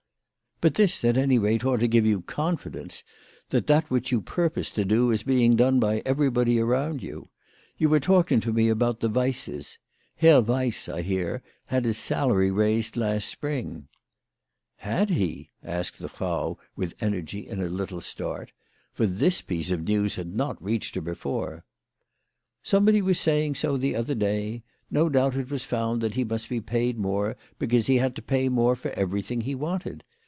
[0.61, 3.03] "But this at any rate ought to give you confidence,
[3.49, 7.29] that that which you purpose to do is being done by everybody around you.
[7.79, 9.79] You were talking to me about the Weisses.
[10.17, 13.87] Herr "Weiss, I hear, had his salary raised last spring.""
[14.91, 18.53] Had he?" asked the Frau with energy and a little WHY FRAU FROHMANN RAISED HER
[19.07, 19.11] PRICES.
[19.15, 19.15] 87 start.
[19.19, 21.65] For this piece of news had not reached her before."
[22.61, 24.61] Somebody was saying so the other day.
[24.91, 28.21] No doubt it was found that he must be paid more because he had to
[28.21, 30.03] pay more for everything he wanted.